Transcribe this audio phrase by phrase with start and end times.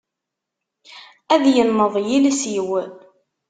[1.33, 2.69] Ad yenneḍ yiles-iw.